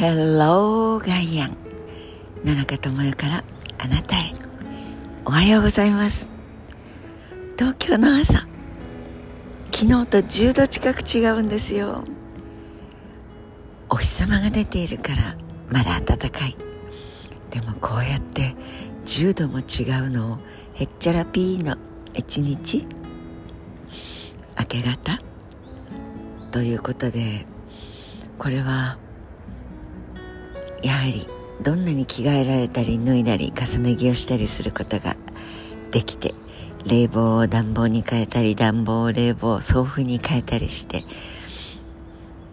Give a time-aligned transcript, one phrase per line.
[0.00, 1.56] Hello ガイアン
[2.42, 3.44] 野中智代から
[3.76, 4.32] あなたへ。
[5.26, 6.30] おはようございます。
[7.58, 8.38] 東京の朝。
[9.70, 12.04] 昨日と10度近く違うんですよ。
[13.90, 15.36] お日様が出ているから
[15.68, 16.56] まだ暖かい。
[17.50, 18.54] でもこうやって
[19.04, 20.38] 10度も違うのを
[20.72, 21.76] へっちゃらピーの
[22.14, 22.86] 一日。
[24.58, 25.18] 明け方？
[26.52, 27.44] ということで
[28.38, 28.96] これは
[30.82, 31.26] やはり
[31.62, 35.16] どんなに着替えられたり脱いだり重ね着をしたりすることが
[35.90, 36.34] できて
[36.86, 41.04] 冷房を暖房に変えたり暖房を冷房送風に変えたりして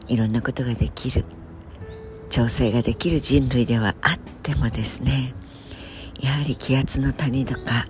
[0.07, 1.25] いろんなことができる。
[2.29, 5.33] 調整ができる人類ではあってもですね
[6.19, 7.87] やはり気圧の谷とか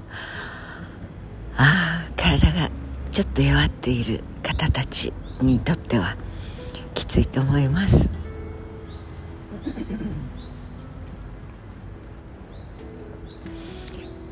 [1.58, 2.70] ああ体が
[3.12, 5.12] ちょっと弱っている方たち
[5.42, 6.16] にとっては
[6.94, 8.27] きついと思います。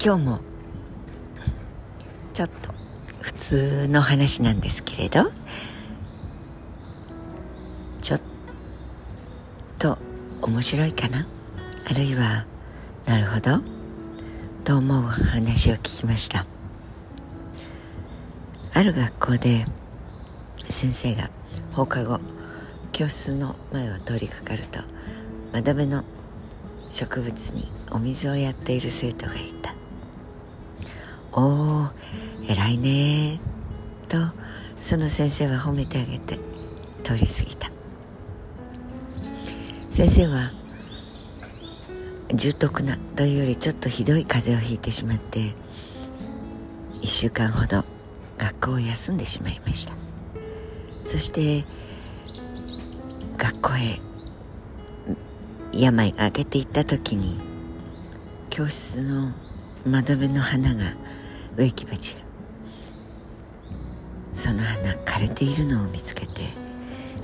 [0.03, 0.39] 今日も
[2.33, 2.73] ちょっと
[3.21, 5.31] 普通の話なんですけれど
[8.01, 8.21] ちょっ
[9.79, 9.97] と
[10.41, 11.25] 面白いかな？
[11.89, 12.45] あるいは
[13.05, 13.61] なるほど。
[14.63, 16.45] と思う話を聞きました。
[18.73, 19.65] ある学校で
[20.69, 21.29] 先生が
[21.71, 22.19] 放課後
[22.91, 24.79] 教室の前を通りかかると
[25.55, 26.03] 窓辺の
[26.89, 29.73] 植物にお水をやっている生徒がいた
[31.31, 31.89] おお
[32.45, 33.39] 偉いね
[34.09, 34.17] と
[34.77, 36.39] その先生は褒めてあげて
[37.05, 37.71] 通り過ぎた。
[39.91, 40.51] 先生は
[42.33, 45.53] 重篤なというよりちょっとひどい風邪をひいてしまって
[47.01, 47.85] 1週間ほど
[48.37, 49.93] 学校を休んでしまいました。
[51.05, 51.65] そして
[53.37, 54.04] 学校へ
[55.75, 57.37] 病が明けていった時に
[58.49, 59.33] 教室の
[59.85, 60.93] 窓辺の花が
[61.57, 62.19] 植木鉢が
[64.33, 66.41] その花枯れているのを見つけて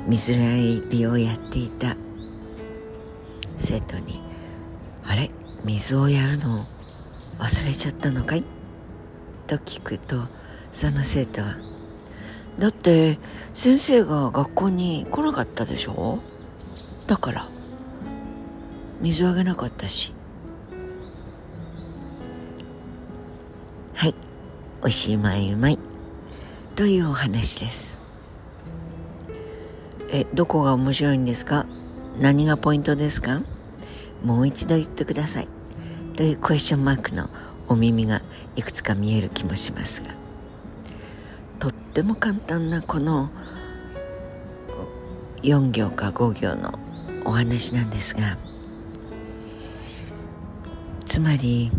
[0.07, 0.55] 水や
[0.89, 1.95] りをやっていた
[3.57, 4.21] 生徒に
[5.05, 5.29] 「あれ
[5.63, 6.65] 水をやるの
[7.39, 8.43] 忘れちゃったのかい?」
[9.47, 10.23] と聞くと
[10.73, 11.55] その生徒は
[12.59, 13.17] 「だって
[13.53, 16.19] 先生が学校に来なかったでしょ？
[17.07, 17.47] だから
[19.01, 20.13] 水あげなかったし」
[23.95, 24.15] はい。
[24.83, 25.79] おしまいうまい。
[26.75, 27.99] というお話です。
[30.11, 31.65] えどこが面白いんですか？
[32.19, 33.41] 何がポイントですか？
[34.23, 35.47] もう一度言ってください。
[36.15, 37.29] というクエスチョンマークの
[37.67, 38.21] お耳が
[38.55, 40.09] いくつか見える気もしますが。
[41.59, 43.29] とっても簡単なこの
[45.43, 46.77] 4行か5行の
[47.25, 48.37] お話なんですが。
[51.11, 51.69] つまり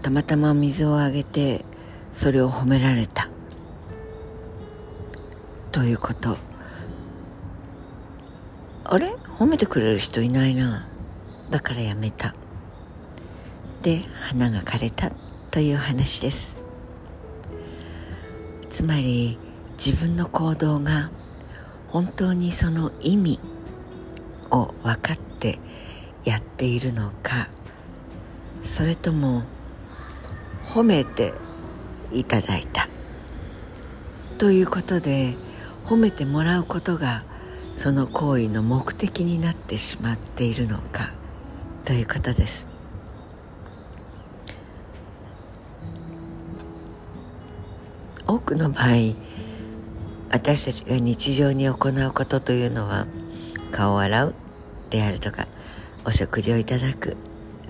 [0.00, 1.64] たまたま水をあげて
[2.12, 3.28] それを褒められた。
[5.72, 6.36] ということ。
[8.84, 9.08] あれ？
[9.40, 10.86] 褒めてくれる人いないな。
[11.50, 12.32] だからやめた。
[13.82, 15.10] で花が枯れた。
[15.50, 16.54] という話です。
[18.70, 19.36] つまり
[19.84, 21.10] 自分の行動が
[21.88, 23.40] 本当にその意味
[24.52, 25.58] を分かって
[26.26, 27.48] やっているのか
[28.62, 29.44] それとも
[30.66, 31.32] 褒めて
[32.12, 32.88] いただいた。
[34.38, 35.34] ということで
[35.86, 37.24] 褒めてもらうことが
[37.74, 41.12] その行為の目的になってしまっているのか
[41.84, 42.66] ということです。
[48.26, 49.14] 多くの場合
[50.30, 53.06] 私たちが日常に行うことというのは
[53.70, 54.34] 顔を洗う
[54.90, 55.46] であるとか
[56.06, 57.16] お食事をいただく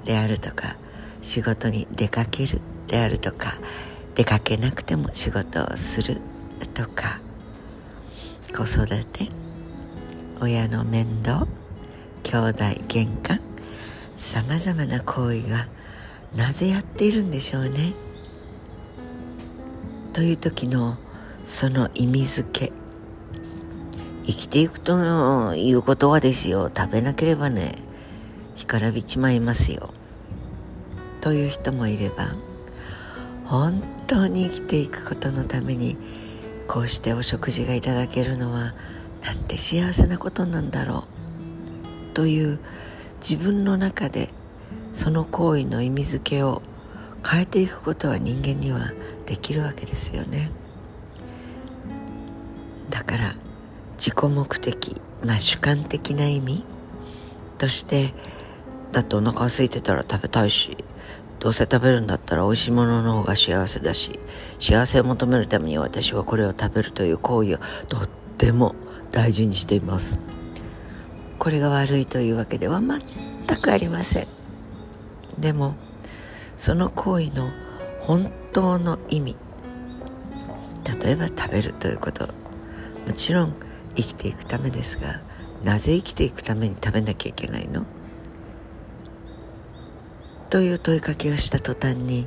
[0.05, 0.77] であるとか
[1.23, 3.55] 仕事に出かけるであるとか
[4.15, 6.21] 出かけなくても仕事をする
[6.75, 7.19] とか
[8.55, 9.29] 子育て
[10.41, 11.47] 親の面倒
[12.23, 13.41] 兄弟喧嘩
[14.19, 15.67] さまざまな行為が
[16.35, 17.95] なぜやっているんでしょうね？
[20.13, 20.99] という時の
[21.47, 22.73] その意味づけ。
[24.27, 26.71] 生きていくということはですよ。
[26.77, 27.77] 食べなければね。
[28.57, 29.91] 干からびちまいますよ。
[31.21, 32.35] という人もいれば
[33.45, 35.97] 本当に生きていくことのために
[36.69, 38.75] こうしてお食事がいただけるのは
[39.25, 41.05] なんて幸せなことなんだろ
[42.11, 42.15] う。
[42.15, 42.59] という
[43.21, 44.31] 自分の中で
[44.95, 46.63] その行為の意味づけを
[47.29, 48.93] 変えていくことは人間には
[49.27, 50.51] できるわけですよね。
[52.89, 53.35] だから
[53.99, 56.65] 自己目的、まあ、主観的な意味
[57.59, 58.15] として
[58.93, 60.77] だってお腹空いてたら食べたいし
[61.39, 64.19] どうせ食べるんだったら美味しいものの方が幸せだし
[64.59, 68.75] 幸せを求めるために私はこれを食べるという行為をとっても
[69.11, 70.19] 大事にしています。
[71.39, 73.01] これが悪いというわけでは全
[73.61, 74.27] くありません。
[75.39, 75.75] でも
[76.57, 77.51] その行為の
[78.01, 79.37] 本当の意味
[81.03, 82.27] 例えば食べるということ。
[83.07, 83.55] もちろん
[83.95, 85.21] 生きていくためですが
[85.63, 87.85] なぜ生きていくために食べなきゃいけないの？
[90.51, 92.27] という問いかけをした途端に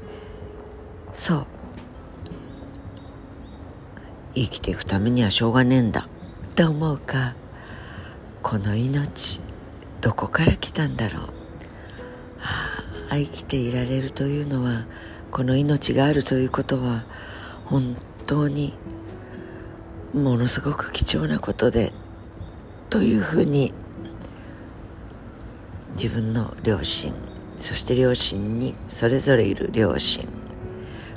[1.13, 1.45] そう。
[4.36, 6.07] 生きていくためにはしょうがねえんだ。
[6.56, 7.36] と思うか
[8.44, 9.39] この命
[10.01, 11.21] どこから来たんだろう、
[12.38, 14.86] はあ、生きていられるというのは
[15.31, 17.06] この命があるということは
[17.63, 17.95] 本
[18.27, 18.74] 当に
[20.13, 21.94] ものすごく貴重なことで
[22.89, 23.74] というふうに
[25.94, 27.13] 自分の両親
[27.59, 30.27] そして両親にそれぞれいる両親。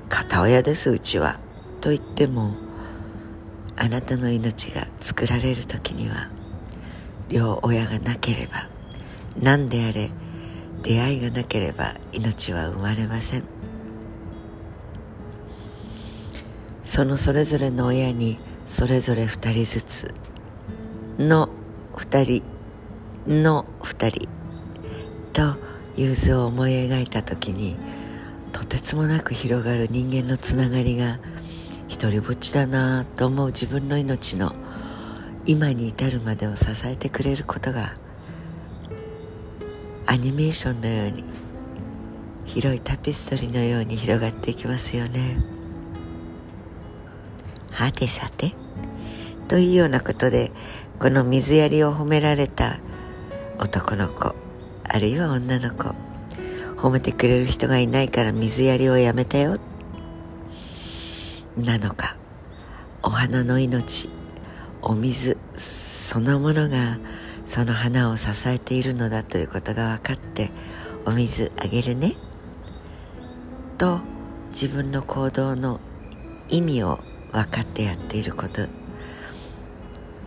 [0.08, 1.38] 片親ですうちは。
[1.80, 2.54] と言っても
[3.76, 6.30] あなたの命が作られる時には
[7.28, 8.68] 両親がなければ
[9.40, 10.10] 何であれ
[10.82, 13.44] 出会いがなければ命は生まれません。
[16.84, 20.14] そのそれぞれの親にそれぞれ2人ずつ
[21.18, 21.48] の
[21.94, 22.42] 2
[23.26, 24.28] 人の2人
[25.32, 25.56] と
[25.96, 27.76] 融通を思い描いた時に
[28.52, 31.18] とてつもなく広がる人間のつながりが
[31.88, 34.54] 一りぼっちだなと思う自分の命の
[35.44, 37.94] 今に至るまでを支えてくれることが
[40.06, 41.24] アニメーションのように
[42.44, 45.38] 広いタピストリーのように広がっていきますよね。
[47.70, 48.54] はてさて
[49.48, 50.52] というようなことで
[50.98, 52.78] この水やりを褒められた
[53.58, 54.34] 男の子
[54.94, 55.94] あるいは女の子。
[56.76, 59.58] 褒めてくれる人がいないから水やりをやめたよ。
[61.56, 62.16] なのか。
[63.02, 64.10] お花の命。
[64.82, 66.98] お水そのものが
[67.46, 70.50] その花を支えているのだということが分かって
[71.06, 72.14] お水あげるね。
[73.78, 74.00] と
[74.50, 75.80] 自分の行動の
[76.50, 76.98] 意味を
[77.32, 78.66] 分かってやっていること。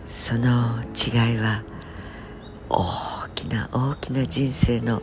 [0.06, 1.62] その違いは
[2.68, 3.15] 大
[3.48, 5.02] な大きな人生の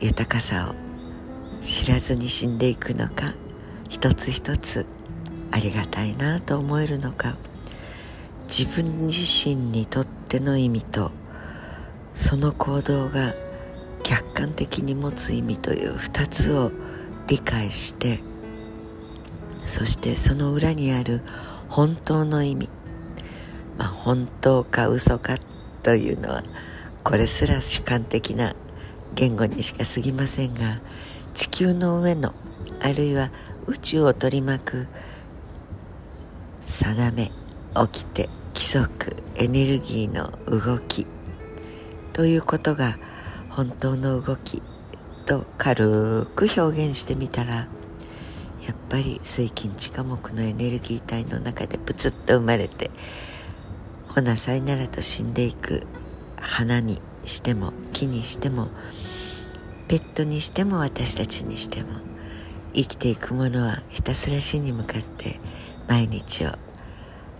[0.00, 0.74] 豊かさを
[1.62, 3.34] 知らずに死んでいくのか
[3.88, 4.86] 一つ一つ
[5.50, 7.36] ありがたいなと思えるのか
[8.44, 11.10] 自分自身にとっての意味と
[12.14, 13.34] その行動が
[14.02, 16.70] 客観的に持つ意味という2つを
[17.26, 18.20] 理解して
[19.66, 21.22] そしてその裏にある
[21.68, 22.68] 本当の意味
[23.78, 25.38] まあ本当か嘘か
[25.82, 26.44] というのは
[27.04, 28.56] これすら主観的な
[29.14, 30.80] 言語にしか過ぎませんが
[31.34, 32.32] 地球の上の
[32.80, 33.30] あるいは
[33.66, 34.86] 宇宙を取り巻く
[36.66, 37.30] 定め
[37.92, 41.06] 起きて規則エネルギーの動き
[42.14, 42.96] ということが
[43.50, 44.62] 本当の動き
[45.26, 47.66] と軽く表現してみたらや
[48.72, 52.90] っぱり水金地下木のエネルギー体の中でプツッと生まれて
[54.08, 55.86] ほなさいならと死んでいく。
[56.44, 58.68] 花にしても木にしても
[59.88, 61.88] ペットにしても私たちにしても
[62.74, 65.40] 生きていくものはひたすら死に向かって
[65.88, 66.52] 毎日を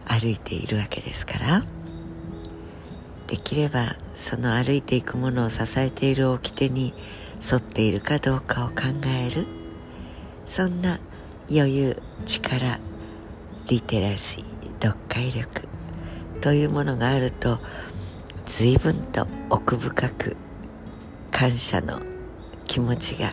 [0.06, 1.64] 歩いているわけですから。
[3.26, 6.92] できればその歩いていくものを支えている掟に
[7.40, 8.74] 沿っているかどうかを考
[9.06, 9.46] える。
[10.46, 11.00] そんな
[11.50, 12.78] 余裕力
[13.68, 14.44] リテラシー
[14.82, 15.62] 読解力
[16.42, 17.58] というものがあると
[18.46, 20.36] 随分と奥深く
[21.30, 22.00] 感謝の
[22.66, 23.32] 気持ちが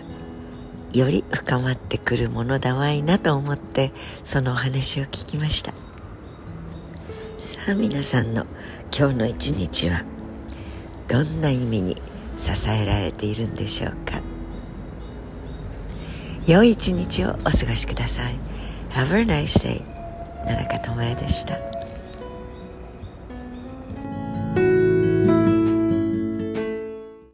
[0.93, 3.91] より深まってくるものだわいなと思って
[4.23, 5.73] そのお話を聞きました。
[7.37, 8.45] さあ皆さんの
[8.95, 10.03] 今日の一日は
[11.07, 12.01] どんな意味に
[12.37, 14.21] 支えられているんでしょうか。
[16.47, 18.35] 良い一日をお過ごしください。
[18.91, 19.83] Have a nice day
[20.45, 21.70] 野中智也でした。